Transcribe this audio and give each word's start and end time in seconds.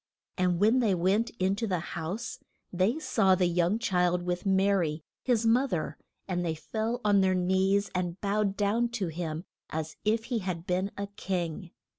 And 0.35 0.59
when 0.59 0.79
they 0.79 0.95
went 0.95 1.29
in 1.37 1.55
to 1.57 1.67
the 1.67 1.77
house 1.93 2.39
they 2.73 2.97
saw 2.97 3.35
the 3.35 3.45
young 3.45 3.77
child, 3.77 4.23
with 4.23 4.47
Ma 4.47 4.71
ry, 4.71 5.01
his 5.21 5.45
mo 5.45 5.67
ther, 5.67 5.95
and 6.27 6.43
they 6.43 6.55
fell 6.55 7.01
on 7.05 7.21
their 7.21 7.35
knees 7.35 7.91
and 7.93 8.19
bowed 8.19 8.57
down 8.57 8.89
to 8.97 9.09
him 9.09 9.43
as 9.69 9.97
if 10.03 10.23
he 10.33 10.39
had 10.39 10.65
been 10.65 10.89
a 10.97 11.05
king. 11.05 11.69